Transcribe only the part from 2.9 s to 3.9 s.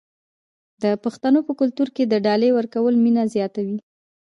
مینه زیاتوي.